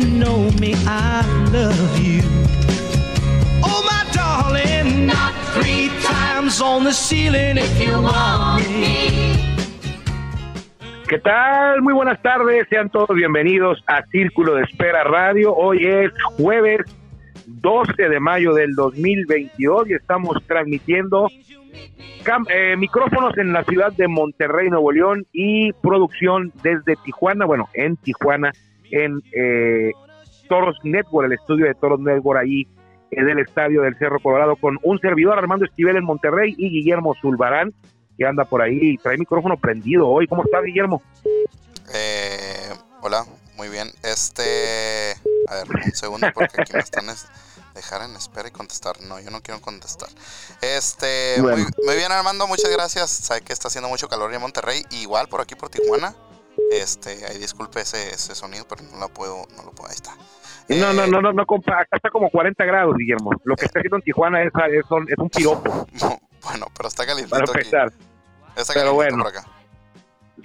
[0.00, 0.74] even know me.
[0.86, 1.22] I
[1.52, 2.22] love you.
[3.62, 9.36] Oh, my darling, not three times on the ceiling if you want me.
[11.08, 11.82] ¿Qué tal?
[11.82, 15.52] Muy buenas tardes, sean todos bienvenidos a Círculo de Espera Radio.
[15.54, 16.82] Hoy es jueves
[17.46, 21.28] 12 de mayo del 2022 y estamos transmitiendo
[22.48, 27.96] eh, micrófonos en la ciudad de Monterrey, Nuevo León y producción desde Tijuana, bueno, en
[27.96, 28.52] Tijuana,
[28.90, 29.92] en eh,
[30.48, 32.66] Toros Network, el estudio de Toros Network ahí
[33.12, 37.14] en el estadio del Cerro Colorado con un servidor Armando Esquivel en Monterrey y Guillermo
[37.20, 37.72] Zulbarán
[38.16, 40.26] que anda por ahí y trae micrófono prendido hoy.
[40.26, 41.02] ¿Cómo está Guillermo?
[41.94, 42.70] Eh,
[43.02, 43.24] hola,
[43.56, 43.88] muy bien.
[44.02, 45.12] Este,
[45.48, 47.26] a ver, un segundo porque aquí me están es-
[47.74, 49.00] dejar en espera y contestar.
[49.00, 50.08] No, yo no quiero contestar.
[50.60, 51.56] Este, Bueno.
[51.62, 53.10] muy, muy bien Armando, muchas gracias.
[53.10, 56.14] Sabe que está haciendo mucho calor en Monterrey, igual por aquí por Tijuana.
[56.72, 60.12] Este, ahí disculpe ese, ese sonido, pero no lo puedo, no lo puedo, ahí está.
[60.68, 63.30] No, no, Eh, no, no, no, compa, acá está como 40 grados, Guillermo.
[63.44, 65.86] Lo que está haciendo en Tijuana es, es, un piropo,
[66.44, 67.52] Bueno, pero está caliente para aquí.
[67.54, 67.92] empezar.
[68.56, 69.18] Está pero bueno.
[69.24, 69.44] por acá.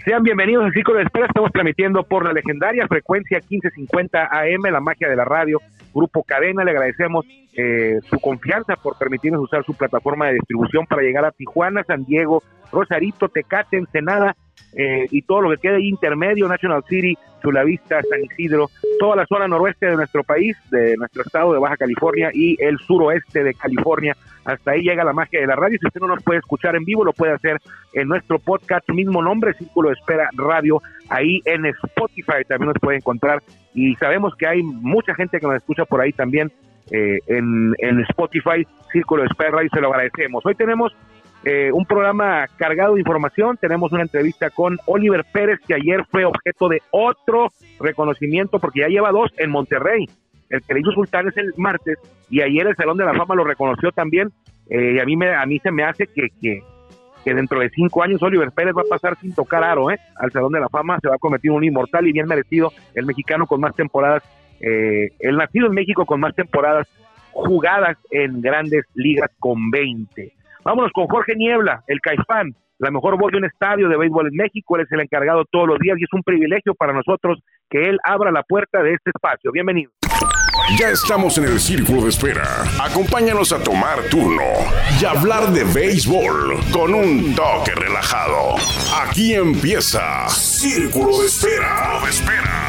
[0.04, 1.28] Sean bienvenidos al Círculo de Espera.
[1.28, 5.60] Estamos transmitiendo por la legendaria frecuencia 1550 AM, la magia de la radio,
[5.94, 6.64] Grupo Cadena.
[6.64, 7.26] Le agradecemos
[7.58, 12.04] eh, su confianza por permitirnos usar su plataforma de distribución para llegar a Tijuana, San
[12.04, 14.36] Diego, Rosarito, Tecate, Ensenada
[14.78, 19.26] eh, y todo lo que quede ahí intermedio, National City, Chulavista, San Isidro, toda la
[19.26, 23.54] zona noroeste de nuestro país, de nuestro estado de Baja California y el suroeste de
[23.54, 24.18] California.
[24.44, 25.78] Hasta ahí llega la magia de la radio.
[25.80, 27.58] Si usted no nos puede escuchar en vivo, lo puede hacer
[27.94, 32.98] en nuestro podcast, mismo nombre, Círculo de Espera Radio, ahí en Spotify también nos puede
[32.98, 33.42] encontrar.
[33.74, 36.52] Y sabemos que hay mucha gente que nos escucha por ahí también
[36.92, 40.46] eh, en, en Spotify, Círculo de Espera Radio, se lo agradecemos.
[40.46, 40.96] Hoy tenemos
[41.44, 46.26] eh, un programa cargado de información, tenemos una entrevista con Oliver Pérez, que ayer fue
[46.26, 50.06] objeto de otro reconocimiento, porque ya lleva dos en Monterrey.
[50.50, 53.36] El que le hizo Sultán es el martes, y ayer el Salón de la Fama
[53.36, 54.30] lo reconoció también,
[54.70, 56.62] eh, y a mí, me, a mí se me hace que, que,
[57.24, 60.00] que dentro de cinco años Oliver Pérez va a pasar sin tocar aro ¿eh?
[60.16, 62.72] al Salón de la Fama, se va a convertir en un inmortal y bien merecido,
[62.96, 64.24] el mexicano con más temporadas,
[64.60, 66.88] eh, el nacido en México con más temporadas
[67.32, 70.34] jugadas en grandes ligas con 20.
[70.64, 74.36] Vámonos con Jorge Niebla, el Caifán, la mejor voz de un estadio de béisbol en
[74.36, 77.40] México, él es el encargado todos los días y es un privilegio para nosotros
[77.70, 79.52] que él abra la puerta de este espacio.
[79.52, 79.92] Bienvenido.
[80.80, 82.44] Ya estamos en el círculo de espera.
[82.82, 84.42] Acompáñanos a tomar turno
[85.00, 88.56] y hablar de béisbol con un toque relajado.
[89.04, 92.00] Aquí empieza Círculo de Espera.
[92.04, 92.65] De espera.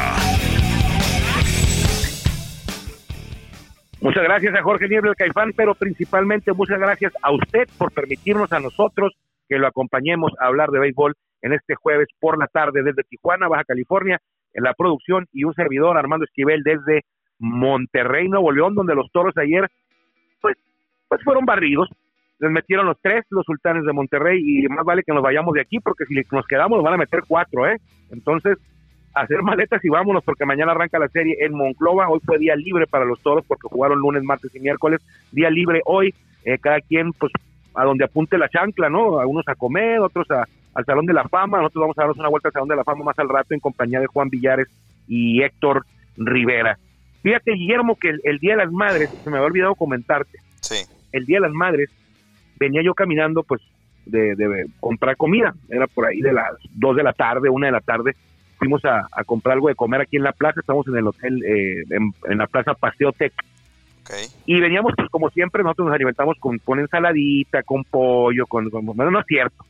[3.99, 8.51] Muchas gracias a Jorge Niebla, el Caifán, pero principalmente muchas gracias a usted por permitirnos
[8.53, 9.17] a nosotros
[9.49, 13.47] que lo acompañemos a hablar de béisbol en este jueves por la tarde desde Tijuana,
[13.47, 14.19] Baja California,
[14.53, 17.05] en la producción y un servidor, Armando Esquivel, desde
[17.39, 19.67] Monterrey, Nuevo León, donde los toros ayer,
[20.41, 20.57] pues,
[21.07, 21.89] pues fueron barridos.
[22.39, 25.61] Les metieron los tres, los sultanes de Monterrey, y más vale que nos vayamos de
[25.61, 27.77] aquí, porque si nos quedamos nos van a meter cuatro, ¿eh?
[28.11, 28.57] Entonces,
[29.21, 32.09] hacer maletas y vámonos, porque mañana arranca la serie en Monclova.
[32.09, 35.01] Hoy fue día libre para los toros, porque jugaron lunes, martes y miércoles.
[35.31, 36.13] Día libre hoy,
[36.43, 37.31] eh, cada quien, pues,
[37.75, 39.19] a donde apunte la chancla, ¿no?
[39.19, 41.59] A unos a comer, otros a, al Salón de la Fama.
[41.59, 43.59] Nosotros vamos a darnos una vuelta al Salón de la Fama más al rato en
[43.59, 44.67] compañía de Juan Villares
[45.07, 45.85] y Héctor
[46.17, 46.77] Rivera.
[47.23, 50.75] Fíjate, Guillermo, que el, el Día de las Madres, se me había olvidado comentarte, Sí,
[51.11, 51.89] el Día de las Madres,
[52.59, 53.61] venía yo caminando, pues,
[54.05, 55.53] de, de comprar comida.
[55.69, 58.15] Era por ahí de las 2 de la tarde, 1 de la tarde.
[58.57, 60.59] Fuimos a, a comprar algo de comer aquí en la plaza.
[60.59, 63.33] Estamos en el hotel, eh, en, en la plaza Paseo Tec.
[64.03, 64.11] ok.
[64.45, 68.85] Y veníamos, pues, como siempre, nosotros nos alimentamos con, con ensaladita, con pollo, con, con-
[68.85, 69.63] Bueno, no es cierto.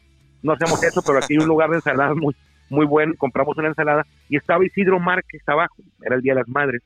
[0.44, 2.36] No hacemos eso, pero aquí hay un lugar de ensaladas muy,
[2.70, 3.14] muy bueno.
[3.18, 5.76] Compramos una ensalada y estaba Isidro Márquez abajo.
[6.02, 6.82] Era el Día de las Madres.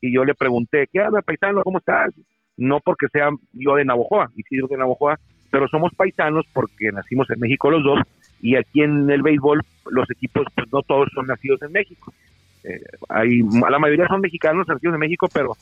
[0.00, 1.62] Y yo le pregunté, ¿qué onda, paisano?
[1.62, 2.12] ¿Cómo estás?
[2.56, 5.18] No porque sea yo de Navojoa, Isidro de Navojoa,
[5.50, 8.00] pero somos paisanos porque nacimos en México los dos
[8.40, 12.12] y aquí en el béisbol los equipos, pues no todos son nacidos en México.
[12.64, 15.56] Eh, hay, la mayoría son mexicanos nacidos en México, pero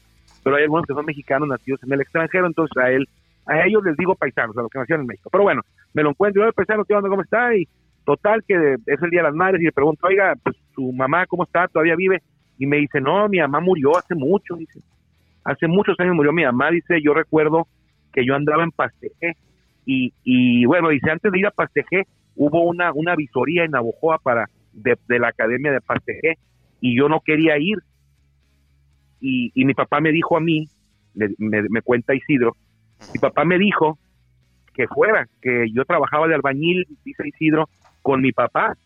[0.44, 3.08] pero hay algunos que son mexicanos nacidos en el extranjero, entonces a él,
[3.46, 5.30] a ellos les digo paisanos, a los que nacieron en México.
[5.32, 5.62] Pero bueno,
[5.94, 7.08] me lo encuentro, yo, paisano, ¿qué onda?
[7.08, 7.56] ¿Cómo está?
[7.56, 7.66] Y
[8.04, 11.26] total, que es el Día de las Madres, y le pregunto, oiga, pues su mamá,
[11.26, 11.66] ¿cómo está?
[11.66, 12.22] ¿Todavía vive?
[12.58, 14.80] Y me dice, no, mi mamá murió hace mucho, dice.
[15.44, 17.66] Hace muchos años murió mi mamá, dice, yo recuerdo
[18.12, 19.36] que yo andaba en Pastejé,
[19.86, 22.06] y, y bueno, dice, antes de ir a Pastejé,
[22.36, 26.38] hubo una, una visoría en Navojoa para, de, la Academia de Pastejé,
[26.80, 27.78] y yo no quería ir,
[29.20, 30.68] y, y mi papá me dijo a mí,
[31.14, 32.56] me cuenta Isidro,
[33.12, 33.98] mi papá me dijo
[34.74, 37.68] que fuera, que yo trabajaba de albañil, dice Isidro,
[38.02, 38.76] con mi papá.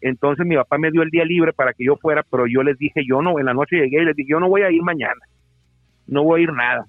[0.00, 2.78] Entonces mi papá me dio el día libre para que yo fuera, pero yo les
[2.78, 4.82] dije, yo no, en la noche llegué y les dije, yo no voy a ir
[4.82, 5.20] mañana,
[6.06, 6.86] no voy a ir nada.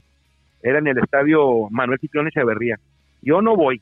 [0.63, 2.77] Era en el estadio Manuel Ciclón Echeverría.
[3.21, 3.81] Yo no voy.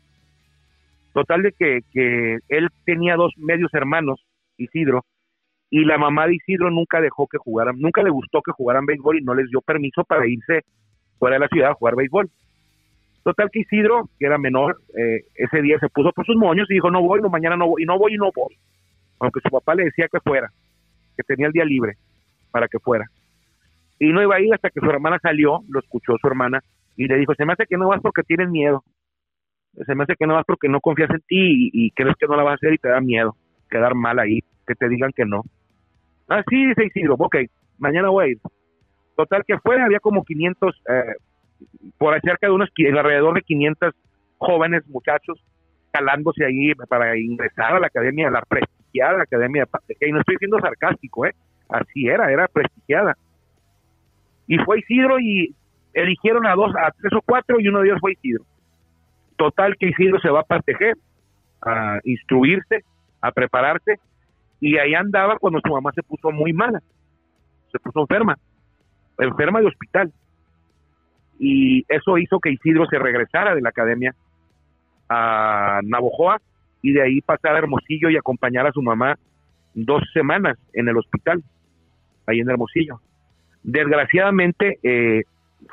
[1.13, 4.23] Total de que, que él tenía dos medios hermanos,
[4.57, 5.05] Isidro,
[5.69, 9.19] y la mamá de Isidro nunca dejó que jugaran, nunca le gustó que jugaran béisbol
[9.19, 10.61] y no les dio permiso para irse
[11.19, 12.29] fuera de la ciudad a jugar béisbol.
[13.23, 16.75] Total que Isidro, que era menor, eh, ese día se puso por sus moños y
[16.75, 18.55] dijo, no voy, no, mañana no voy, y no voy y no voy.
[19.19, 20.49] Aunque su papá le decía que fuera,
[21.15, 21.97] que tenía el día libre
[22.51, 23.05] para que fuera.
[23.99, 26.61] Y no iba a ir hasta que su hermana salió, lo escuchó su hermana,
[26.95, 28.83] y le dijo, se me hace que no vas porque tienes miedo.
[29.85, 32.35] Se me hace que no vas porque no confías en ti y, crees que no
[32.35, 33.35] la vas a hacer y te da miedo
[33.69, 35.43] quedar mal ahí, que te digan que no.
[36.27, 37.35] Ah, sí, dice Isidro, ok,
[37.77, 38.39] mañana voy a ir.
[39.15, 41.03] Total que fue, había como 500, eh,
[41.97, 43.93] por cerca de unos, alrededor de 500
[44.37, 45.39] jóvenes muchachos
[45.91, 50.07] calándose ahí para ingresar a la academia, la prestigiada academia de.
[50.07, 51.33] Y no estoy siendo sarcástico, ¿eh?
[51.67, 53.15] Así era, era prestigiada.
[54.47, 55.55] Y fue Isidro y
[55.93, 58.45] eligieron a dos, a tres o cuatro y uno de ellos fue Isidro.
[59.39, 60.91] Total que Isidro se va a Pateje
[61.61, 62.83] a instruirse,
[63.21, 63.97] a prepararse
[64.59, 66.81] y ahí andaba cuando su mamá se puso muy mala,
[67.71, 68.37] se puso enferma,
[69.17, 70.11] enferma de hospital.
[71.39, 74.13] Y eso hizo que Isidro se regresara de la academia
[75.07, 76.41] a Navojoa
[76.81, 79.17] y de ahí pasar a Hermosillo y acompañar a su mamá
[79.73, 81.41] dos semanas en el hospital,
[82.25, 82.99] ahí en Hermosillo.
[83.63, 85.23] Desgraciadamente eh,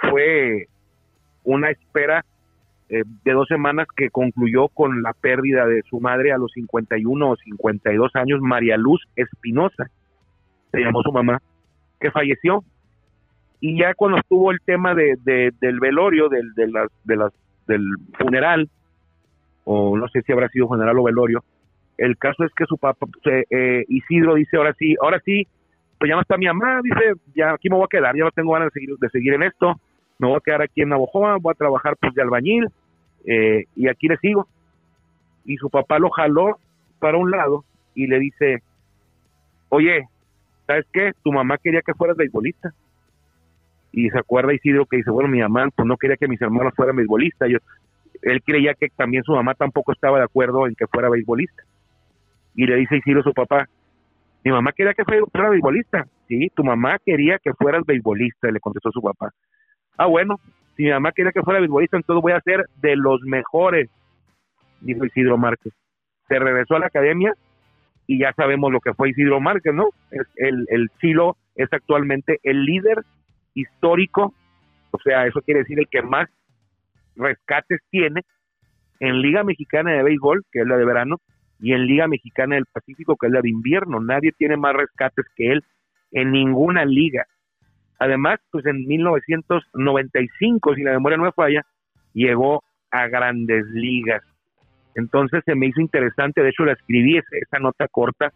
[0.09, 0.69] fue
[1.43, 2.25] una espera
[2.89, 7.31] eh, de dos semanas que concluyó con la pérdida de su madre a los 51
[7.31, 9.91] o 52 años, María Luz Espinosa,
[10.73, 11.41] se llamó su mamá,
[12.01, 12.63] que falleció.
[13.61, 17.83] Y ya cuando estuvo el tema de, de- del velorio, del, del
[18.19, 18.69] funeral,
[19.65, 21.43] o no sé si habrá sido funeral o velorio,
[21.99, 25.47] el caso es que su papá, eh, eh, Isidro dice, ahora sí, ahora sí,
[25.99, 28.31] pues ya no está mi mamá, dice, ya aquí me voy a quedar, ya no
[28.31, 29.75] tengo ganas de seguir, de seguir en esto,
[30.19, 32.69] me voy a quedar aquí en Navojoa, voy a trabajar pues de albañil,
[33.27, 34.47] eh, y aquí le sigo.
[35.45, 36.59] Y su papá lo jaló
[36.99, 37.65] para un lado
[37.95, 38.63] y le dice,
[39.69, 40.09] oye,
[40.67, 41.13] ¿sabes qué?
[41.23, 42.73] Tu mamá quería que fueras beisbolista.
[43.93, 46.75] Y se acuerda Isidro que dice, bueno, mi mamá pues no quería que mis hermanos
[46.77, 47.49] fueran beisbolistas.
[47.49, 47.59] Yo,
[48.23, 51.63] él creía que también su mamá tampoco estaba de acuerdo en que fuera beisbolista.
[52.55, 53.69] Y le dice Isidro a su papá,
[54.45, 56.07] mi mamá quería que fuera beisbolista.
[56.29, 59.33] Sí, tu mamá quería que fueras beisbolista, le contestó su papá.
[59.97, 60.37] Ah, bueno,
[60.77, 63.89] si mi mamá quería que fuera beisbolista, entonces voy a ser de los mejores,
[64.81, 65.73] dijo Isidro Márquez.
[66.29, 67.33] Se regresó a la academia
[68.07, 69.89] y ya sabemos lo que fue Isidro Márquez, ¿no?
[70.11, 73.03] Es el, el Chilo es actualmente el líder
[73.55, 74.35] histórico,
[74.91, 76.29] o sea, eso quiere decir el que más
[77.17, 78.23] rescates tiene
[79.01, 81.17] en Liga Mexicana de Béisbol, que es la de verano,
[81.59, 84.01] y en Liga Mexicana del Pacífico, que es la de invierno.
[84.01, 85.65] Nadie tiene más rescates que él
[86.13, 87.27] en ninguna liga.
[87.99, 91.63] Además, pues en 1995, si la memoria no me falla,
[92.13, 94.23] llegó a grandes ligas.
[94.95, 98.33] Entonces se me hizo interesante, de hecho la escribí esa, nota corta,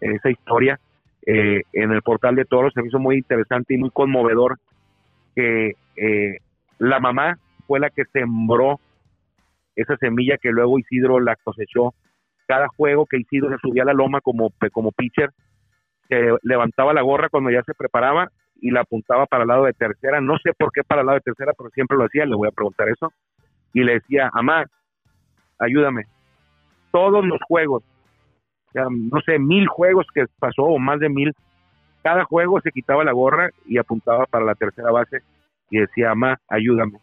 [0.00, 0.78] esa historia,
[1.26, 4.58] eh, en el portal de toros, se me hizo muy interesante y muy conmovedor
[5.34, 6.38] que eh,
[6.78, 8.78] la mamá fue la que sembró
[9.74, 11.94] esa semilla que luego Isidro la cosechó.
[12.46, 15.30] Cada juego que Isidro se subía a la loma como, como pitcher,
[16.08, 19.72] se levantaba la gorra cuando ya se preparaba y la apuntaba para el lado de
[19.72, 20.20] tercera.
[20.20, 22.48] No sé por qué para el lado de tercera, pero siempre lo hacía, le voy
[22.48, 23.12] a preguntar eso.
[23.72, 24.64] Y le decía, mamá,
[25.58, 26.04] ayúdame.
[26.90, 27.82] Todos los juegos,
[28.74, 31.32] no sé, mil juegos que pasó o más de mil,
[32.02, 35.20] cada juego se quitaba la gorra y apuntaba para la tercera base
[35.70, 36.98] y decía, mamá, ayúdame.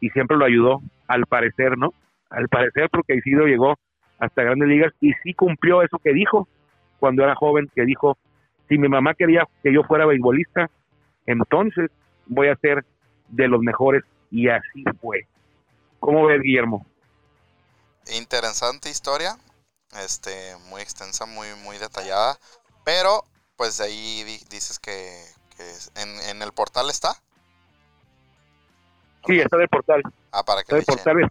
[0.00, 1.92] Y siempre lo ayudó, al parecer, ¿no?
[2.30, 3.74] Al parecer, porque Isidro llegó
[4.18, 6.48] hasta grandes ligas y sí cumplió eso que dijo
[6.98, 8.16] cuando era joven, que dijo,
[8.68, 10.70] si mi mamá quería que yo fuera beisbolista,
[11.26, 11.90] entonces
[12.26, 12.84] voy a ser
[13.28, 15.26] de los mejores y así fue.
[16.00, 16.86] ¿Cómo ves, Guillermo?
[18.16, 19.36] Interesante historia,
[20.04, 22.36] este, muy extensa, muy, muy detallada,
[22.84, 23.22] pero
[23.56, 25.22] pues de ahí di- dices que,
[25.56, 27.14] que es- en, en el portal está.
[29.26, 30.02] Sí, está del portal.
[30.32, 31.30] Ah, para que Está portal.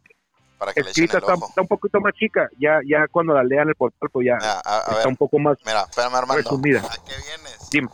[0.57, 1.47] Para que le echen Escrita el está, ojo.
[1.49, 2.49] está un poquito más chica.
[2.59, 5.15] Ya, ya cuando la lean el portal, pues ya Mira, a, a está ver, un
[5.17, 6.41] poco más mira, espérame Armando.
[6.43, 6.79] resumida.
[6.79, 7.69] ¿A qué vienes?
[7.71, 7.89] Dime.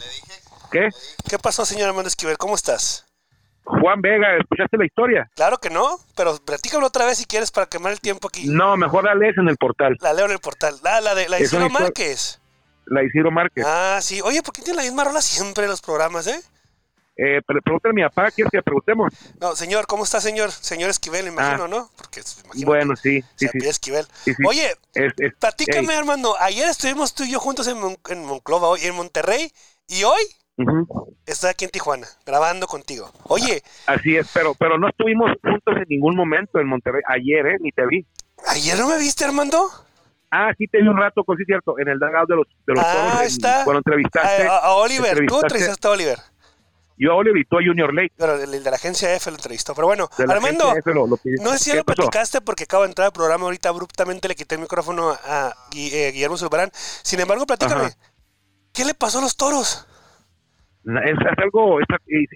[0.00, 0.40] Le dije,
[0.70, 0.78] ¿Qué?
[0.80, 2.38] le dije ¿Qué pasó, señor Armando Esquivel?
[2.38, 3.06] ¿Cómo estás?
[3.64, 5.30] Juan Vega, ¿escuchaste la historia?
[5.36, 8.48] Claro que no, pero platícalo otra vez si quieres para quemar el tiempo aquí.
[8.48, 9.96] No, mejor la lees en el portal.
[10.00, 10.74] La leo en el portal.
[10.84, 12.40] Ah, la de la de Es Isidro Márquez.
[12.86, 13.64] La Isidro Márquez.
[13.66, 14.20] Ah, sí.
[14.22, 16.40] Oye, ¿por qué tiene la misma rola siempre en los programas, eh?
[17.16, 19.12] Eh, pero pregúntale a mi papá, ¿quieres que le preguntemos?
[19.38, 20.50] No, señor, ¿cómo está, señor?
[20.50, 21.90] Señor Esquivel, me imagino, ¿no?
[21.96, 23.58] Porque me imagino Bueno, sí, sí, sí.
[23.68, 24.06] Esquivel.
[24.24, 24.42] Sí, sí.
[24.46, 26.34] Oye, Es- es- platícame, ey, Armando.
[26.40, 29.52] Ayer estuvimos tú y yo juntos en, Mon- en Monclova, hoy en Monterrey,
[29.88, 30.22] y hoy
[30.56, 31.14] ujú.
[31.26, 33.12] estoy aquí en Tijuana, grabando contigo.
[33.24, 37.02] Oye, Así es, pero pero no estuvimos juntos en ningún momento en Monterrey.
[37.08, 37.56] Ayer, ¿eh?
[37.60, 38.06] Ni te vi.
[38.48, 39.68] ¿ayer no me viste, Armando?
[40.30, 42.72] Ah, sí te vi un rato, con sí cierto, en el dugout de los, de
[42.72, 43.64] los Ah, Toros, en- está.
[43.64, 44.48] Cuando entrevistaste.
[44.48, 46.18] A, a Oliver, tú entrevistaste- entrevistaste a Oliver.
[47.02, 48.12] Yo a Oliver y tú a Junior Lake.
[48.16, 49.74] Pero el, de la agencia F lo entrevistó.
[49.74, 52.84] Pero bueno, Armando, lo- lo que- no sé si ya ¿Qué lo platicaste porque acabo
[52.84, 56.70] de entrar al programa ahorita abruptamente le quité el micrófono a eh, Guillermo Zulbarán.
[56.72, 57.96] Sin embargo, platícame, Ajá.
[58.72, 59.86] ¿qué le pasó a los toros?
[60.84, 61.86] Es, es algo es,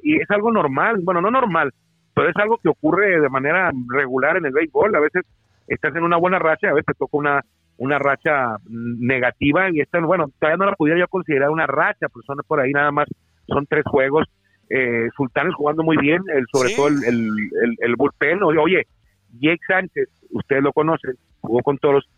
[0.02, 1.72] y es algo normal, bueno, no normal,
[2.14, 4.94] pero es algo que ocurre de manera regular en el béisbol.
[4.94, 5.22] A veces
[5.66, 7.40] estás en una buena racha, a veces te toca una
[7.78, 12.24] una racha negativa y esta, bueno, todavía no la pudiera yo considerar una racha, pues
[12.24, 13.06] son por ahí nada más,
[13.48, 14.26] son tres juegos.
[14.70, 16.76] Eh, Sultanes jugando muy bien, el, sobre Sí.
[16.76, 17.28] todo el, el,
[17.62, 18.42] el, el bullpen.
[18.42, 18.82] Oye,
[19.40, 22.08] Jake Sánchez, ustedes lo conocen, jugó con toros,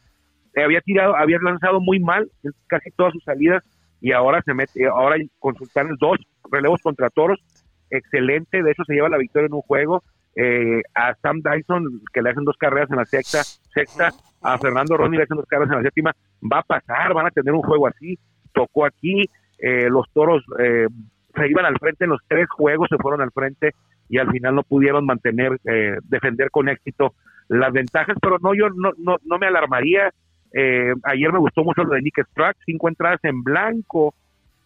[0.54, 3.62] eh, había tirado, había lanzado muy mal en casi todas sus salidas
[4.00, 6.18] y ahora se mete, ahora con Sultanes dos
[6.50, 7.38] relevos contra toros,
[7.90, 10.02] excelente, de hecho se lleva la victoria en un juego,
[10.36, 13.42] eh, a Sam Dyson que le hacen dos carreras en la sexta,
[13.74, 14.10] sexta,
[14.42, 17.30] a Fernando Ronnie le hacen dos carreras en la séptima, va a pasar, van a
[17.30, 18.18] tener un juego así,
[18.52, 19.24] tocó aquí,
[19.58, 20.86] eh, los toros eh,
[21.38, 23.74] se iban al frente en los tres juegos, se fueron al frente
[24.08, 27.14] y al final no pudieron mantener, eh, defender con éxito
[27.48, 30.10] las ventajas, pero no, yo no, no, no me alarmaría.
[30.52, 34.14] Eh, ayer me gustó mucho lo de Nick Strack, cinco entradas en blanco.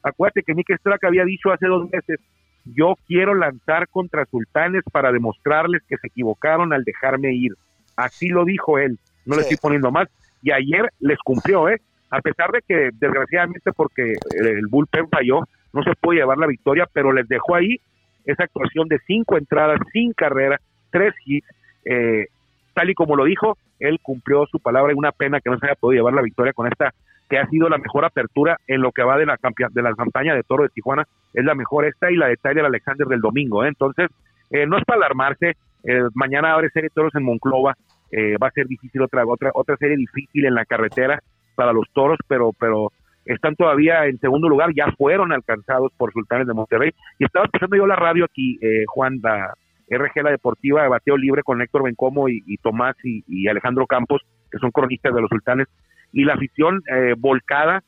[0.03, 2.19] Acuérdate que Nick Strack había dicho hace dos meses,
[2.65, 7.53] yo quiero lanzar contra Sultanes para demostrarles que se equivocaron al dejarme ir.
[7.97, 9.49] Así lo dijo él, no le Sí.
[9.55, 10.09] estoy poniendo más.
[10.43, 11.81] Y ayer les cumplió, ¿eh?
[12.11, 15.41] A pesar de que, desgraciadamente, porque el bullpen falló,
[15.73, 17.81] no se pudo llevar la victoria, pero les dejó ahí
[18.25, 20.61] esa actuación de cinco entradas, sin carrera,
[20.91, 21.47] tres hits,
[21.85, 22.27] eh,
[22.75, 25.67] tal y como lo dijo, él cumplió su palabra y una pena que no se
[25.67, 26.93] haya podido llevar la victoria con esta
[27.29, 29.39] que ha sido la mejor apertura en lo que va de la
[29.71, 32.65] de la campaña de Toro de Tijuana, es la mejor esta y la de Tyler
[32.65, 33.69] Alexander del domingo, ¿eh?
[33.69, 34.11] entonces
[34.51, 37.75] eh, no es para alarmarse, eh, mañana abre serie de toros en Monclova,
[38.11, 41.23] eh, va a ser difícil otra otra otra serie difícil en la carretera
[41.55, 42.93] para los toros, pero pero
[43.25, 46.91] están todavía en segundo lugar, ya fueron alcanzados por Sultanes de Monterrey.
[47.19, 49.55] Y estaba escuchando yo la radio aquí, eh, Juan, la
[49.89, 54.23] RG La Deportiva, de bateo libre con Héctor Bencomo y, Tomás y, y Alejandro Campos,
[54.51, 55.69] que son cronistas de los Sultanes,
[56.13, 57.83] y la afición eh, volcada,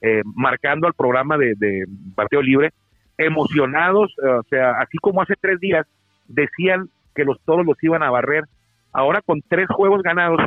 [0.00, 2.72] eh, marcando al programa de, de bateo libre,
[3.16, 5.86] emocionados, eh, o sea, así como hace tres días
[6.28, 8.44] decían que los toros los iban a barrer,
[8.92, 10.40] ahora con tres juegos ganados,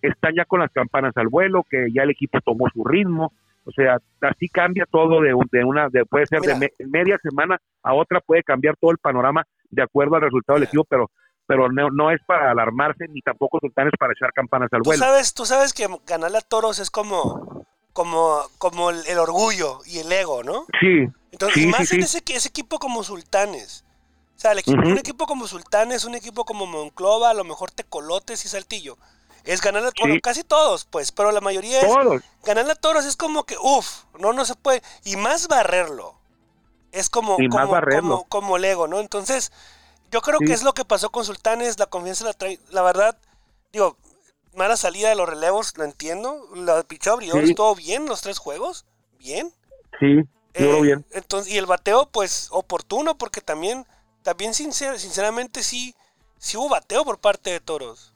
[0.00, 3.32] están ya con las campanas al vuelo, que ya el equipo tomó su ritmo,
[3.64, 7.58] o sea, así cambia todo de, de una, de, puede ser de me- media semana
[7.82, 11.10] a otra, puede cambiar todo el panorama de acuerdo al resultado del equipo, pero
[11.46, 15.04] pero no, no es para alarmarse ni tampoco sultanes para echar campanas al Tú vuelo.
[15.04, 19.98] sabes, tú sabes que ganarle a toros es como, como, como el, el orgullo y
[19.98, 20.64] el ego, ¿no?
[20.80, 22.18] Sí, Entonces, Sí, y más sí, en sí.
[22.18, 23.84] ese, ese equipo como Sultanes.
[24.36, 27.70] O sea, el equipo- un equipo como Sultanes, un equipo como Monclova, a lo mejor
[27.70, 28.96] Tecolotes y Saltillo.
[29.44, 30.20] Es ganarle a bueno, Sí.
[30.20, 32.22] casi todos, pues, pero la mayoría es todos.
[32.44, 34.82] ganarle a toros es como que, uff, no, no se puede.
[35.04, 36.14] Y más barrerlo.
[36.92, 38.00] Es como, Y más como, barrerlo.
[38.02, 39.00] como, como el ego, ¿no?
[39.00, 39.52] Entonces,
[40.10, 40.46] yo creo Sí.
[40.46, 43.18] que es lo que pasó con Sultanes, la confianza la trae, la verdad,
[43.72, 43.96] digo,
[44.54, 46.48] mala salida de los relevos, lo entiendo.
[46.54, 47.28] La pichó Sí.
[47.30, 48.86] estuvo bien los tres juegos,
[49.18, 49.52] bien.
[50.00, 50.20] Sí,
[50.56, 51.04] Eh, bien.
[51.10, 53.86] Entonces, y el bateo, pues, oportuno, porque también,
[54.22, 55.96] también sincer- sinceramente sí,
[56.38, 58.13] sí hubo bateo por parte de Toros.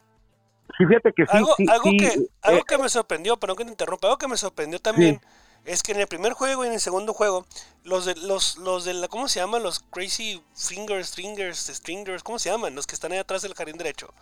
[0.76, 3.56] Sí, fíjate que sí, algo sí, algo, sí, que, eh, algo que me sorprendió, perdón
[3.56, 5.20] que te interrumpa, algo que me sorprendió también
[5.64, 7.46] es que en el primer juego y en el segundo juego,
[7.84, 9.62] los de los, los de la, ¿cómo se llaman?
[9.62, 12.74] Los Crazy Fingers, Stringers, Stringers, ¿cómo se llaman?
[12.74, 14.12] Los que están ahí atrás del jardín derecho.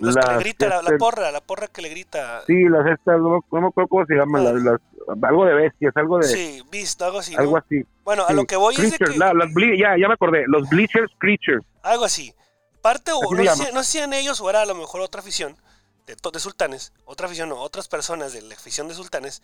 [0.00, 2.42] Los que le las grita, la, la este- porra, la porra que le grita.
[2.46, 4.52] Sí, las estas, no, no me acuerdo cómo se llaman, Ah.
[4.52, 4.80] las, las-
[5.24, 7.34] algo de bestias, algo de, Sí, visto, algo así.
[7.34, 7.40] ¿no?
[7.40, 7.82] algo así.
[8.04, 8.34] Bueno, a Sí.
[8.34, 9.18] lo que voy es de Creatures, que...
[9.18, 11.64] la- las ya, ya me acordé, los Bleachers Creatures.
[11.82, 12.32] Algo así.
[12.80, 15.20] Parte, o no sé, no sé si eran ellos o era a lo mejor otra
[15.20, 15.60] afición
[16.06, 19.42] de, sultanes, otra afición o otras personas de la afición de sultanes,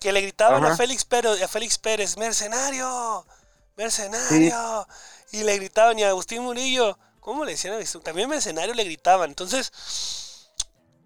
[0.00, 0.70] que le gritaban a.
[0.70, 3.26] Félix Pérez, a Félix Pérez, mercenario,
[3.76, 4.86] mercenario,
[5.32, 8.00] y le gritaban y a Agustín Murillo, ¿cómo le decían a?
[8.02, 9.30] También mercenario le gritaban.
[9.30, 9.72] Entonces,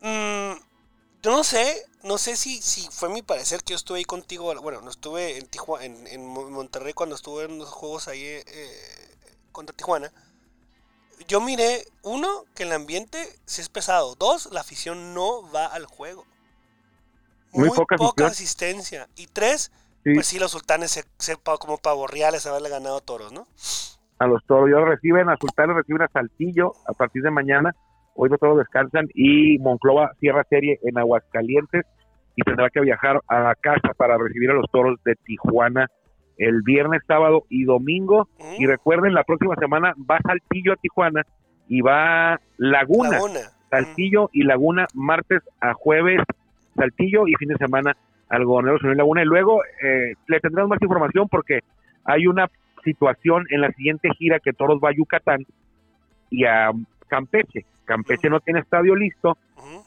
[0.01, 0.53] mm,
[1.23, 4.55] yo no sé, no sé si, si fue mi parecer que yo estuve ahí contigo,
[4.63, 8.23] bueno, no estuve en Tijuana, en, en Mo- Monterrey cuando estuve en los juegos ahí
[8.25, 9.17] eh,
[9.53, 10.13] contra Tijuana.
[11.29, 14.15] Yo miré, uno, que el ambiente sí es pesado.
[14.17, 16.25] Dos, la afición no va al juego.
[17.53, 19.09] Muy poca asistencia.
[19.17, 19.73] Y tres,
[20.03, 20.15] Sí.
[20.15, 23.47] pues sí, los sultanes se, se como pavorreales haberle ganado a toros, ¿no?
[24.21, 24.71] a los toros.
[24.73, 27.75] Ahora reciben a Sultanes, reciben a Saltillo a partir de mañana.
[28.15, 31.87] Hoy los toros descansan y Monclova cierra serie en Aguascalientes
[32.37, 35.89] y tendrá que viajar a casa para recibir a los toros de Tijuana
[36.41, 38.27] el viernes, sábado y domingo.
[38.59, 41.23] Y recuerden, la próxima semana va Saltillo a Tijuana
[41.69, 43.11] y va Laguna.
[43.11, 43.41] Laguna.
[43.69, 46.21] Saltillo y Laguna, martes a jueves,
[46.75, 47.95] Saltillo y fin de semana
[48.29, 49.23] al gobernador Señor Laguna.
[49.23, 51.61] Y luego eh, le tendremos más información porque
[52.05, 52.49] hay una
[52.85, 55.45] situación en la siguiente gira que Toros va a Yucatán
[56.31, 56.71] y a
[57.07, 57.67] Campeche.
[57.85, 59.37] Campeche no tiene estadio listo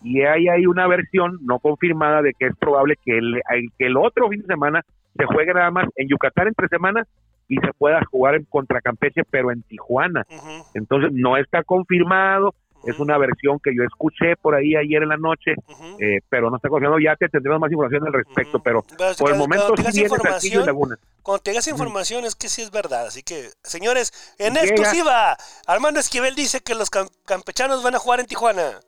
[0.03, 3.41] y ahí hay una versión no confirmada de que es probable que el,
[3.77, 4.83] que el otro fin de semana
[5.17, 7.07] se juegue nada más en Yucatán entre semanas
[7.47, 10.25] y se pueda jugar en contra Campeche pero en Tijuana.
[10.73, 12.55] Entonces no está confirmado,
[12.85, 15.53] es una versión que yo escuché por ahí ayer en la noche,
[15.99, 16.99] eh, pero no está confirmado.
[16.99, 20.09] Ya te tendremos más información al respecto, pero Pero por el momento sí tengas viene
[20.09, 20.95] Saltillo y información, Laguna.
[21.21, 23.07] Cuando tengas información es que sí es verdad.
[23.07, 24.65] Así que, señores, en Llega.
[24.65, 28.79] exclusiva, Armando Esquivel dice que los cam- campechanos van a jugar en Tijuana.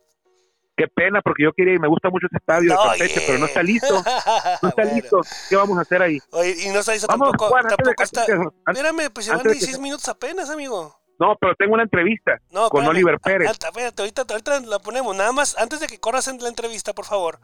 [0.76, 2.76] Qué pena, porque yo quería y me gusta mucho ese estadio de.
[2.76, 3.94] Campeche, pero no está listo.
[3.94, 4.92] No está Bueno.
[4.94, 5.20] listo.
[5.48, 6.18] ¿Qué vamos a hacer ahí?
[6.32, 7.48] Oye, y no está listo Vamos, tampoco.
[7.48, 8.20] Juan, antes de tampoco que- está.
[8.22, 11.00] antes- Espérame, pues llevan antes de que- 16 minutos apenas, amigo.
[11.18, 12.90] No, pero tengo una entrevista No, con espérame.
[12.90, 13.48] Oliver Pérez.
[13.48, 15.16] Ah, espérate, ahorita, ahorita la ponemos.
[15.16, 17.40] Nada más, antes de que corras en la entrevista, por favor.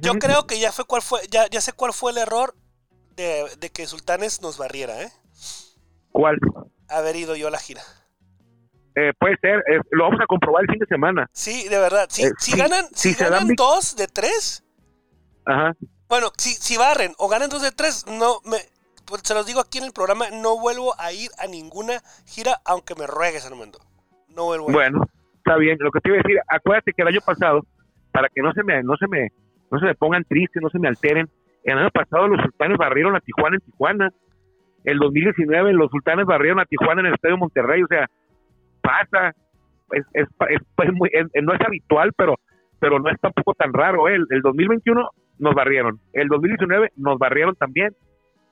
[0.00, 2.54] Yo creo que ya fue cuál fue, ya, ya sé cuál fue el error
[3.16, 5.10] de, de que Sultanes nos barriera, ¿eh?
[6.12, 6.38] ¿Cuál?
[6.88, 7.82] Haber ido yo a la gira.
[8.98, 11.28] Eh, puede ser, eh, lo vamos a comprobar el fin de semana.
[11.32, 12.06] Sí, de verdad.
[12.10, 14.64] Si, Eh, si sí, ganan, si ganan dos de tres,
[15.44, 15.74] Ajá.
[16.08, 18.56] bueno, si, si barren o ganan dos de tres, no me,
[19.06, 22.56] pues se los digo aquí en el programa, no vuelvo a ir a ninguna gira,
[22.64, 23.78] aunque me ruegues, Armando.
[24.34, 24.74] No vuelvo a ir.
[24.74, 25.06] Bueno,
[25.36, 25.76] está bien.
[25.80, 27.60] Lo que te iba a decir, acuérdate que el año pasado,
[28.12, 29.28] para que no se me, no se me,
[29.70, 31.28] no se me pongan tristes, no se me alteren,
[31.64, 34.10] el año pasado los sultanes barrieron a Tijuana en Tijuana.
[34.84, 37.82] El 2019 los sultanes barrieron a Tijuana en el Estadio Monterrey.
[37.82, 38.08] O sea,
[38.88, 39.34] pasa.
[39.92, 42.34] Es, es, es- es muy, es- no es habitual, pero,
[42.80, 44.08] pero no es tampoco tan raro.
[44.08, 44.14] ¿eh?
[44.14, 45.98] El, el 2021 nos barrieron.
[46.12, 47.90] El 2019 nos barrieron también.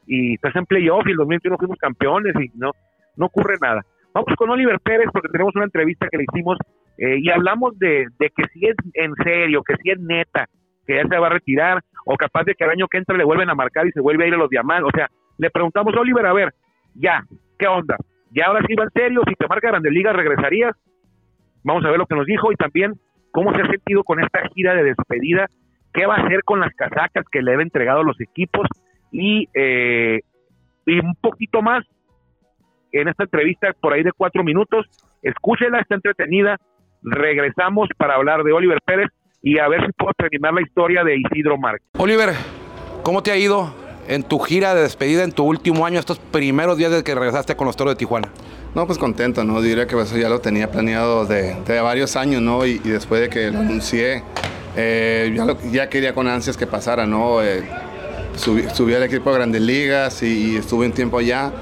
[0.07, 2.70] Y estás en playoff y el 2021 fuimos campeones y no,
[3.16, 3.83] no ocurre nada.
[4.14, 6.57] Vamos con Oliver Pérez porque tenemos una entrevista que le hicimos
[6.99, 10.46] eh, y hablamos de, que si es en serio, que si es neta,
[10.87, 13.25] que ya se va a retirar o capaz de que el año que entra le
[13.25, 14.88] vuelven a marcar y se vuelve a ir a los diamantes.
[14.94, 16.55] O sea, le preguntamos a Oliver, a ver,
[16.94, 17.25] ya,
[17.59, 17.96] ¿qué onda?
[18.30, 20.74] Ya ahora sí va en serio, si te marca Grandes Ligas regresarías.
[21.62, 22.94] Vamos a ver lo que nos dijo y también
[23.30, 25.46] cómo se ha sentido con esta gira de despedida,
[25.92, 28.68] qué va a hacer con las casacas que le han entregado los equipos
[29.10, 30.20] y, eh,
[30.86, 31.84] y un poquito más
[32.92, 34.86] en esta entrevista por ahí de cuatro minutos.
[35.22, 36.56] Escúchela, está entretenida.
[37.02, 39.08] Regresamos para hablar de Oliver Pérez
[39.42, 41.88] y a ver si puedo terminar la historia de Isidro Márquez.
[41.98, 42.30] Oliver,
[43.02, 46.79] ¿cómo te ha ido en tu gira de despedida en tu último año, estos primeros
[46.79, 48.29] días desde que regresaste con los toros de Tijuana?
[48.75, 49.61] No, pues contento, ¿no?
[49.62, 52.66] Diría que eso ya lo tenía planeado de, de varios años, ¿no?
[52.66, 54.23] Y, después de que lo anuncié,
[54.77, 55.35] eh,
[55.73, 57.42] ya, quería con ansias que pasara, ¿no?
[57.42, 57.64] Eh,
[58.37, 61.53] subí, al equipo de Grandes Ligas y, y estuve un tiempo allá.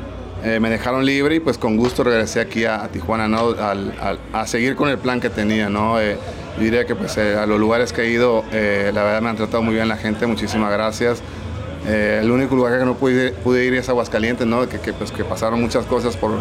[0.43, 3.51] Eh, me dejaron libre y pues con gusto regresé aquí a, Tijuana, ¿no?
[3.59, 6.01] Al- a seguir con el plan que tenía, ¿no?
[6.01, 6.19] Eh,
[6.59, 9.63] diría que pues eh, a los lugares que he ido, la verdad me han tratado
[9.63, 11.23] muy bien la gente, muchísimas gracias.
[11.87, 14.66] Eh, el único lugar que no pude, pude ir es Aguascalientes, ¿no?
[14.68, 16.33] Que, que, pues, que pasaron muchas cosas por,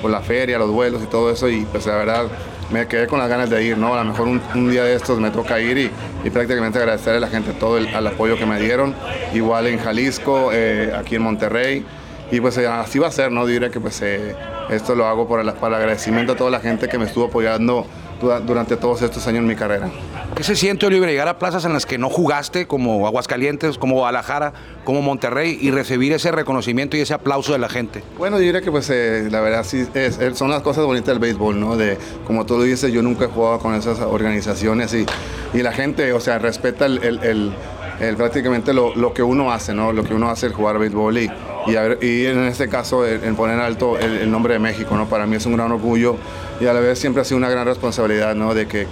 [0.00, 2.26] por la feria, los vuelos y todo eso, y pues la verdad
[2.70, 3.94] me quedé con las ganas de ir, ¿no?
[3.94, 5.90] A lo mejor un, un día de estos me toca ir y,
[6.24, 8.94] y prácticamente agradecerle a la gente todo el al apoyo que me dieron,
[9.34, 11.84] igual en Jalisco, eh, aquí en Monterrey,
[12.30, 13.44] y pues eh, así va a ser, ¿no?
[13.44, 14.36] Diré que pues eh,
[14.70, 17.24] esto lo hago por el, para el agradecimiento a toda la gente que me estuvo
[17.26, 17.84] apoyando
[18.20, 19.90] dura- durante todos estos años en mi carrera.
[20.36, 23.96] ¿Qué se siente, Oliver, llegar a plazas en las que no jugaste, como Aguascalientes, como
[23.96, 28.02] Guadalajara, como Monterrey, y recibir ese reconocimiento y ese aplauso de la gente?
[28.16, 29.86] Bueno, yo diría que pues eh, la verdad sí
[30.34, 31.76] son las cosas bonitas del béisbol, ¿no?
[31.76, 35.04] De, como tú lo dices, yo nunca he jugado con esas organizaciones y,
[35.52, 37.52] y la gente, o sea, respeta el-
[38.00, 39.92] el prácticamente lo, lo que uno hace, ¿no?
[39.92, 41.30] Lo que uno hace el jugar béisbol y,
[41.66, 45.08] y, en este caso el, poner alto el, nombre de México, ¿no?
[45.08, 46.16] Para mí es un gran orgullo
[46.60, 48.54] y a la vez siempre ha sido una gran responsabilidad, ¿no?
[48.54, 48.86] De que,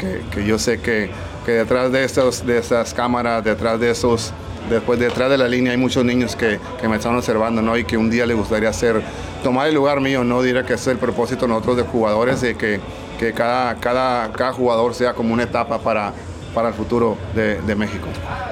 [0.46, 1.10] yo sé que,
[1.46, 4.32] detrás de, estos, de estas cámaras, detrás de esos
[4.68, 7.76] Después detrás de la línea hay muchos niños que, me están observando, ¿no?
[7.76, 9.02] Y que un día les gustaría hacer,
[9.42, 10.42] tomar el lugar mío, ¿no?
[10.42, 12.78] Diré que ese es el propósito nosotros de jugadores, de que,
[13.18, 16.12] que cada, cada, cada jugador sea como una etapa para,
[16.54, 18.06] para el futuro de, de México.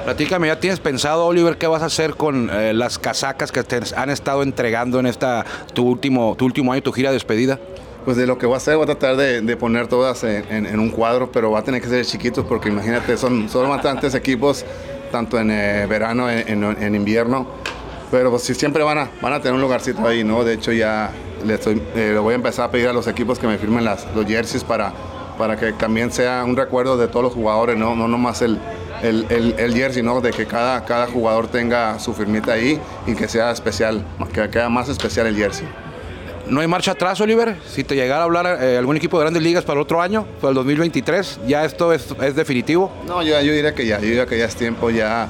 [0.05, 3.81] Platícame, ¿ya tienes pensado, Oliver, qué vas a hacer con eh, las casacas que te
[3.97, 7.59] han estado entregando en esta tu último, tu último año, tu gira de despedida?
[8.05, 10.45] Pues de lo que voy a hacer, voy a tratar de, de poner todas en,
[10.51, 13.69] en- en un cuadro, pero va a tener que ser chiquitos porque imagínate, son, son
[13.69, 14.65] bastantes equipos,
[15.13, 17.47] tanto en eh, verano, en, en- invierno,
[18.11, 20.43] pero pues sí, siempre van a, van a tener un lugarcito ahí, ¿no?
[20.43, 21.11] De hecho ya,
[21.45, 23.85] le, estoy, eh, le voy a empezar a pedir a los equipos que me firmen
[23.85, 24.93] las, los jerseys para,
[25.39, 28.59] para que también sea un recuerdo de todos los jugadores, no, no nomás el,
[29.03, 30.21] el, el, el jersey, ¿no?
[30.21, 34.69] de que cada, cada jugador tenga su firmita ahí y que sea especial, que quede
[34.69, 35.67] más especial el jersey.
[36.49, 37.57] ¿No hay marcha atrás, Oliver?
[37.69, 40.27] Si te llegara a hablar eh, algún equipo de grandes ligas para el otro año,
[40.41, 42.91] para el 2023, ¿ya esto es, es definitivo?
[43.07, 45.29] No, yo, yo diría que ya, yo diría que ya es tiempo, ya,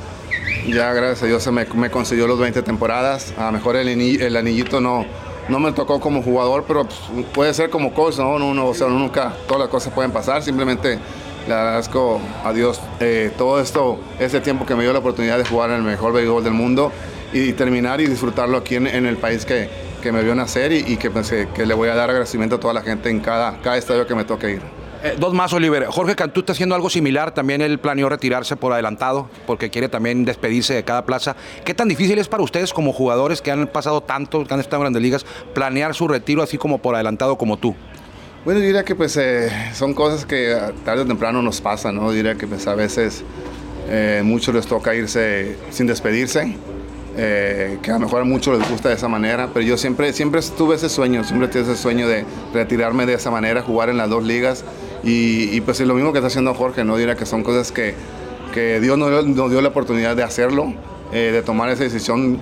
[0.68, 3.88] ya gracias a Dios se me, me concedió los 20 temporadas, a lo mejor el,
[3.88, 5.04] el anillito no,
[5.48, 8.34] no me tocó como jugador, pero pues, puede ser como coach, ¿no?
[8.34, 10.98] Uno, o sea, nunca, todas las cosas pueden pasar, simplemente
[11.46, 15.44] le agradezco a Dios eh, todo esto, este tiempo que me dio la oportunidad de
[15.44, 16.92] jugar en el mejor béisbol del mundo
[17.32, 19.68] y terminar y disfrutarlo aquí en, el país que,
[20.02, 22.61] que me vio nacer y, que, pues, eh, que le voy a dar agradecimiento a
[22.61, 24.77] toda la gente en cada, cada estadio que me toque ir.
[25.02, 25.87] Eh, dos más, Oliver.
[25.87, 27.32] Jorge Cantú está haciendo algo similar.
[27.32, 31.37] También él planeó retirarse por adelantado porque quiere también despedirse de cada plaza.
[31.64, 34.78] ¿Qué tan difícil es para ustedes como jugadores que han pasado tanto, que han estado
[34.78, 37.76] en grandes ligas, planear su retiro así como por adelantado como tú?
[38.44, 42.11] Bueno, diría que pues eh, son cosas que tarde o temprano nos pasan, ¿no?
[42.11, 43.22] Diría que pues a veces
[43.88, 46.56] eh, muchos les toca irse sin despedirse,
[47.16, 50.12] eh, que a lo mejor a muchos les gusta de esa manera, pero yo siempre,
[50.12, 53.96] siempre tuve ese sueño, siempre tuve ese sueño de retirarme de esa manera, jugar en
[53.96, 54.64] las dos ligas
[55.02, 56.96] y, y, pues es lo mismo que está haciendo Jorge, ¿no?
[56.96, 57.94] Diría que son cosas que,
[58.52, 60.72] que Dios nos nos dio la oportunidad de hacerlo,
[61.12, 62.38] eh, de tomar esa decisión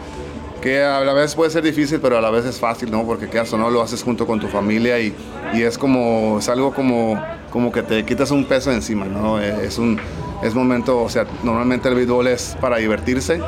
[0.61, 3.05] que a la vez puede ser difícil, pero a la vez es fácil, ¿no?
[3.05, 5.15] Porque quedas o no, lo haces junto con tu familia y,
[5.55, 9.41] y es como, es algo como, como que te quitas un peso encima, ¿no?
[9.41, 10.01] Eh, Es un
[10.43, 13.41] es momento, o sea, normalmente el béisbol es para divertirse,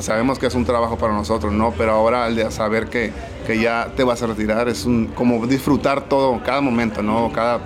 [0.00, 1.72] sabemos que es un trabajo para nosotros, ¿no?
[1.76, 3.12] Pero ahora de saber que,
[3.46, 7.30] que ya te vas a retirar es un, como disfrutar todo, cada momento, ¿no?
[7.32, 7.60] Cada,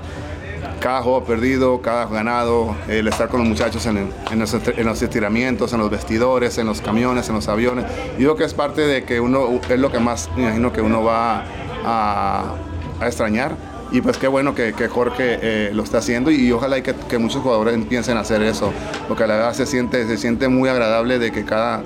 [0.84, 5.72] cada juego perdido, cada ganado, el estar con los muchachos en, los, en, los, estiramientos,
[5.72, 7.86] en los vestidores, en los camiones, en los aviones.
[8.18, 10.82] Yo creo que es parte de que uno, es lo que más me imagino que
[10.82, 11.42] uno va
[11.86, 12.56] a,
[13.00, 13.56] extrañar.
[13.92, 17.16] Y pues qué bueno que, Jorge eh, lo está haciendo y, ojalá y que, que,
[17.16, 18.70] muchos jugadores empiecen a hacer eso,
[19.08, 21.82] porque la verdad se siente, se siente muy agradable de que cada,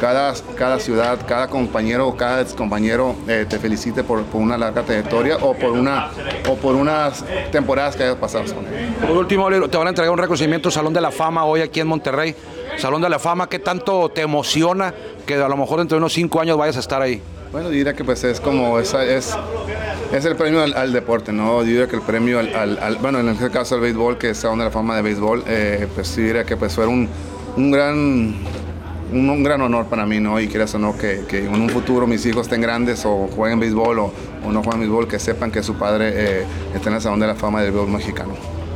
[0.00, 5.36] cada, cada ciudad, cada compañero, cada compañero eh, te felicite por, por, una larga trayectoria
[5.36, 6.10] o por, una,
[6.48, 8.94] o por unas temporadas que hayas pasado con él.
[9.00, 11.86] Por último, te van a entregar un reconocimiento Salón de la Fama hoy aquí en
[11.86, 12.34] Monterrey.
[12.78, 14.92] Salón de la Fama, ¿qué tanto te emociona
[15.24, 17.22] que a lo mejor dentro de unos cinco años vayas a estar ahí?
[17.52, 19.34] Bueno, diría que pues es como, es, es,
[20.12, 21.60] es el premio al, al, deporte, ¿no?
[21.60, 24.30] Yo diría que el premio al, al, al, bueno, en este caso al béisbol, que
[24.30, 27.08] es Salón de la Fama de béisbol, eh, pues sí diría que pues fue un,
[27.56, 28.34] un gran
[29.12, 30.40] un, un, gran honor para mí, ¿no?
[30.40, 33.60] Y quieras o no, que, que, en un futuro mis hijos estén grandes o jueguen
[33.60, 34.12] béisbol o,
[34.44, 37.26] o no jueguen béisbol, que sepan que su padre eh, está en el Salón de
[37.26, 38.34] la Fama del béisbol mexicano.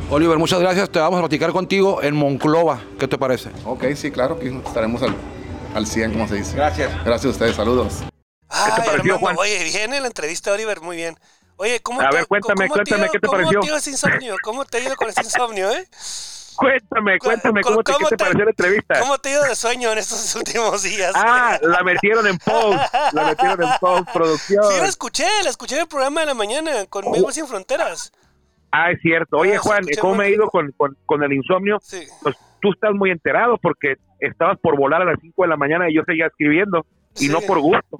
[0.09, 0.89] Oliver, muchas gracias.
[0.89, 2.81] Te vamos a platicar contigo en Monclova.
[2.99, 3.49] ¿Qué te parece?
[3.65, 5.15] Ok, sí, claro, que estaremos al,
[5.73, 6.55] al 100, como se dice.
[6.55, 6.91] Gracias.
[7.05, 8.03] Gracias a ustedes, saludos.
[8.49, 9.37] Ay, ¿Qué te pareció, Juan?
[9.39, 11.17] Oye, viene la entrevista, Oliver, muy bien.
[11.55, 13.59] Oye, ¿cómo a te, ver, cuéntame, cuéntame, ¿qué te pareció?
[13.59, 14.35] ¿Cómo te ese insomnio?
[14.43, 15.87] ¿Cómo te ha ido con ese insomnio, eh?
[16.61, 18.99] Cuéntame, cuéntame, ¿cómo, te, ¿qué te, pareció la entrevista?
[18.99, 21.11] ¿Cómo te ha ido de sueño en estos últimos días?
[21.15, 24.63] Ah, la metieron en post, la metieron en post, producción.
[24.65, 27.31] Sí, la escuché, la escuché en el programa de la mañana con oh.
[27.31, 28.11] Sin Fronteras.
[28.71, 29.37] Ah, es cierto.
[29.37, 31.79] Oye, Ah, Juan, ¿cómo me he ido con, con, con el insomnio?
[31.81, 32.03] Sí.
[32.21, 35.89] Pues tú estás muy enterado porque estabas por volar a las 5 de la mañana
[35.89, 36.85] y yo seguía escribiendo.
[37.15, 37.29] Y Sí.
[37.29, 37.97] no por gusto.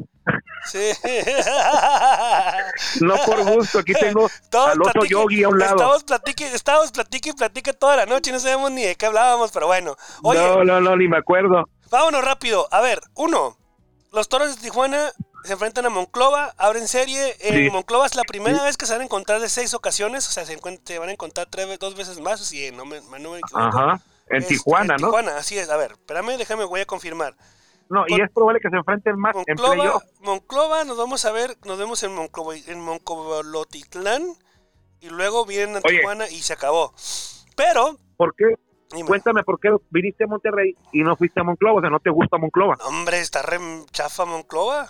[0.65, 0.91] Sí.
[3.02, 3.80] No por gusto.
[3.80, 5.71] Aquí tengo Todos al otro yogi a un lado.
[5.76, 9.06] Estábamos platique, estábamos platique y platique toda la noche y no sabíamos ni de qué
[9.08, 9.95] hablábamos, pero bueno.
[10.24, 11.65] Oye, No, no, no, ni me acuerdo.
[11.89, 12.67] vámonos rápido.
[12.71, 13.58] A ver, uno.
[14.12, 15.12] Los toros de Tijuana
[15.45, 17.36] se enfrentan a Monclova, abren serie.
[17.39, 17.69] En Sí.
[17.71, 20.45] Monclova es la primera vez que se van a encontrar de seis ocasiones, o sea,
[20.45, 23.58] se, se van a encontrar tres, dos veces más, si no me, no me equivoco.
[23.60, 24.02] Ajá.
[24.30, 25.08] En Este, Tijuana, en ¿no?
[25.08, 25.69] Tijuana, así es.
[25.69, 27.36] A ver, espérame, déjame, voy a confirmar.
[27.91, 30.04] No, y es probable que se enfrenten más en Monclova, playoff.
[30.21, 34.23] Monclova, nos vamos a ver, nos vemos en Monclova, en Moncolotitlán
[35.01, 35.82] y luego vienen a.
[35.82, 36.93] Tijuana y se acabó.
[37.56, 38.45] Pero, ¿Por qué?
[38.93, 41.80] dime, Cuéntame por qué viniste a Monterrey y no fuiste a Monclova.
[41.80, 42.77] O sea, ¿no te gusta Monclova?
[42.86, 43.60] hombre, está re
[43.91, 44.89] chafa Monclova.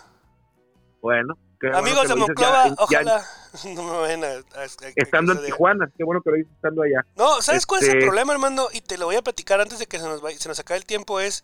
[1.01, 1.35] Bueno.
[1.73, 3.25] Amigos de Monclova, ya- ya ojalá
[3.75, 5.91] no me vayan a, a- a- Estando en Tijuana.
[5.95, 7.05] Qué bueno que lo dices estando allá.
[7.15, 8.69] No, ¿sabes cuál es el Este- problema, Armando?
[8.73, 10.79] Y te lo voy a platicar antes de que se nos, vaya- se nos acabe
[10.79, 11.19] el tiempo.
[11.19, 11.43] Es,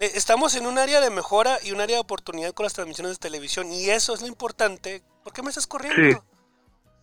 [0.00, 3.18] estamos en un área de mejora y un área de oportunidad con las transmisiones de
[3.18, 3.70] televisión.
[3.72, 5.02] Y eso es lo importante.
[5.24, 6.18] ¿Por qué me estás corriendo?
[6.18, 6.24] Sí.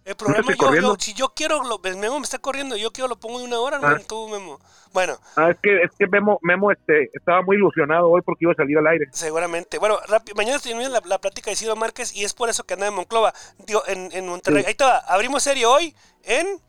[0.06, 3.08] El programa, estoy yo, yo- si yo quiero, lo, Memo me está corriendo, yo quiero
[3.08, 3.98] lo pongo en una hora, no Ah.
[4.08, 4.60] tú, Memo.
[4.94, 8.52] Bueno, Ah, es que, es que Memo, Memo este, estaba muy ilusionado hoy porque iba
[8.52, 9.08] a salir al aire.
[9.12, 9.80] seguramente.
[9.80, 12.76] Bueno, rápido, mañana termina la, la plática de Isidro Márquez y es por eso que
[12.76, 13.34] anda en Monclova,
[13.66, 14.62] digo, en, en Monterrey.
[14.62, 14.68] Sí.
[14.68, 16.60] Ahí está, abrimos serie hoy en...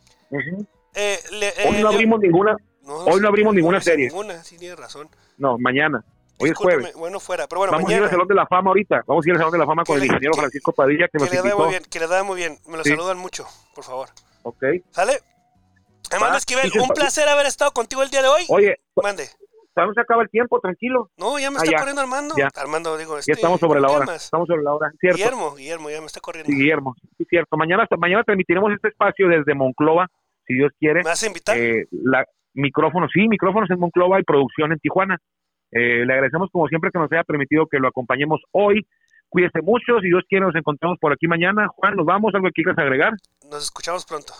[0.95, 2.57] Eh, le- Hoy eh, no le- abrimos ninguna.
[2.85, 4.07] no, hoy no abrimos ninguna serie.
[4.07, 5.11] Ninguna, sí, tienes razón.
[5.37, 6.03] No, mañana.
[6.38, 6.94] Hoy es jueves.
[6.96, 7.46] Bueno, fuera.
[7.46, 9.03] Pero bueno, Vamos a ir al Salón de la Fama ahorita.
[9.07, 11.09] Vamos a ir al Salón de la Fama con el le- ingeniero que- Francisco Padilla,
[11.09, 11.59] que nos Que le da invitó.
[11.64, 12.59] muy bien, que le da muy bien.
[12.68, 12.90] Me lo Sí.
[12.90, 14.09] saludan mucho, por favor.
[14.42, 14.62] Ok.
[14.90, 15.20] ¿Sale?
[16.12, 18.44] Armando Va, Esquivel, un placer haber estado contigo el día de hoy.
[18.49, 19.27] Oye, Mande.
[19.75, 20.61] ¿sabes se acaba el tiempo?
[20.61, 21.11] Tranquilo.
[21.16, 22.35] No, ya me Ah, está ya, corriendo Armando.
[22.38, 22.49] ya.
[22.55, 24.07] Armando, digo, Ya este, estamos sobre la ¿qué hora.
[24.07, 24.25] más?
[24.25, 24.92] Estamos sobre la hora.
[25.01, 25.16] Cierto.
[25.16, 26.49] Guillermo, Guillermo, ya me está corriendo.
[26.51, 26.94] Sí, Guillermo.
[27.18, 27.57] Sí, cierto.
[27.57, 30.07] Mañana, mañana transmitiremos este espacio desde Monclova,
[30.46, 31.01] si Dios quiere.
[31.03, 31.57] ¿Me vas a invitar?
[31.59, 35.18] Eh, la, micrófonos, sí, micrófonos en Monclova y producción en Tijuana.
[35.72, 38.87] Eh, le agradecemos como siempre que nos haya permitido que lo acompañemos hoy.
[39.29, 41.68] Cuídese mucho, si Dios quiere nos encontramos por aquí mañana.
[41.68, 43.12] Juan, nos vamos, algo que quieras agregar.
[43.50, 44.33] Nos escuchamos pronto.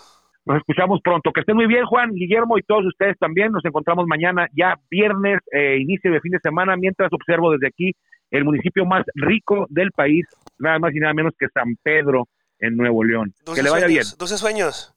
[0.45, 1.31] Nos escuchamos pronto.
[1.33, 3.51] Que estén muy bien, Juan, Guillermo y todos ustedes también.
[3.51, 7.91] Nos encontramos mañana, ya viernes, eh, inicio de fin de semana, mientras observo desde aquí
[8.31, 10.25] el municipio más rico del país,
[10.57, 12.27] nada más y nada menos que San Pedro,
[12.59, 13.33] en Nuevo León.
[13.53, 14.03] Que le vaya bien.
[14.17, 14.93] Dulces sueños.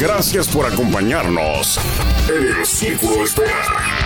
[0.00, 1.78] Gracias por acompañarnos
[2.28, 4.05] en el Círculo Espera.